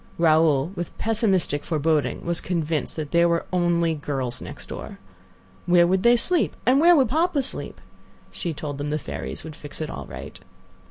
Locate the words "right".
10.07-10.39